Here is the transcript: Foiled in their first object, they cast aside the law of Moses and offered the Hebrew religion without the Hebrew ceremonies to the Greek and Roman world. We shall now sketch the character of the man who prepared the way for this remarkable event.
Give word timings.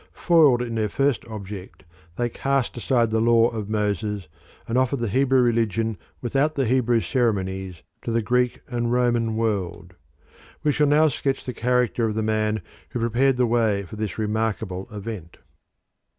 Foiled 0.13 0.63
in 0.63 0.73
their 0.73 0.89
first 0.89 1.23
object, 1.27 1.83
they 2.15 2.27
cast 2.27 2.75
aside 2.75 3.11
the 3.11 3.21
law 3.21 3.49
of 3.49 3.69
Moses 3.69 4.27
and 4.67 4.75
offered 4.75 4.97
the 4.97 5.07
Hebrew 5.07 5.43
religion 5.43 5.95
without 6.21 6.55
the 6.55 6.65
Hebrew 6.65 7.01
ceremonies 7.01 7.83
to 8.01 8.11
the 8.11 8.23
Greek 8.23 8.61
and 8.67 8.91
Roman 8.91 9.35
world. 9.35 9.93
We 10.63 10.71
shall 10.71 10.87
now 10.87 11.07
sketch 11.09 11.45
the 11.45 11.53
character 11.53 12.05
of 12.07 12.15
the 12.15 12.23
man 12.23 12.63
who 12.89 12.99
prepared 12.99 13.37
the 13.37 13.45
way 13.45 13.83
for 13.83 13.95
this 13.95 14.17
remarkable 14.17 14.87
event. 14.91 15.37